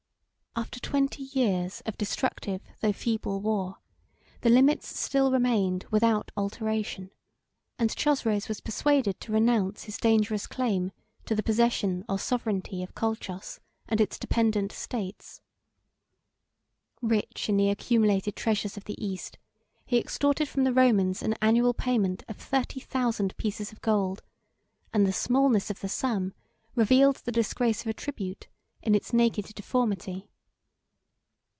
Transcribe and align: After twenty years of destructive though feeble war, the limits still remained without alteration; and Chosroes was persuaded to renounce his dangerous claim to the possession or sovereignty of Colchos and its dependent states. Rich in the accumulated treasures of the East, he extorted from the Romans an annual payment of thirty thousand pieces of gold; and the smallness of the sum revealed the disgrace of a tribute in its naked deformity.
After 0.53 0.81
twenty 0.81 1.23
years 1.23 1.81
of 1.85 1.97
destructive 1.97 2.61
though 2.81 2.91
feeble 2.91 3.39
war, 3.39 3.77
the 4.41 4.49
limits 4.49 4.99
still 4.99 5.31
remained 5.31 5.85
without 5.91 6.29
alteration; 6.35 7.09
and 7.79 7.89
Chosroes 7.89 8.49
was 8.49 8.59
persuaded 8.59 9.21
to 9.21 9.31
renounce 9.31 9.83
his 9.85 9.97
dangerous 9.97 10.47
claim 10.47 10.91
to 11.25 11.35
the 11.35 11.41
possession 11.41 12.03
or 12.09 12.19
sovereignty 12.19 12.83
of 12.83 12.93
Colchos 12.93 13.61
and 13.87 14.01
its 14.01 14.19
dependent 14.19 14.73
states. 14.73 15.41
Rich 17.01 17.47
in 17.47 17.55
the 17.55 17.69
accumulated 17.69 18.35
treasures 18.35 18.75
of 18.75 18.83
the 18.83 19.01
East, 19.03 19.37
he 19.85 19.97
extorted 19.97 20.49
from 20.49 20.65
the 20.65 20.73
Romans 20.73 21.23
an 21.23 21.33
annual 21.41 21.73
payment 21.73 22.25
of 22.27 22.35
thirty 22.35 22.81
thousand 22.81 23.37
pieces 23.37 23.71
of 23.71 23.79
gold; 23.79 24.21
and 24.93 25.07
the 25.07 25.13
smallness 25.13 25.69
of 25.69 25.79
the 25.79 25.89
sum 25.89 26.33
revealed 26.75 27.15
the 27.23 27.31
disgrace 27.31 27.81
of 27.81 27.87
a 27.87 27.93
tribute 27.93 28.49
in 28.83 28.93
its 28.93 29.13
naked 29.13 29.45
deformity. 29.55 30.27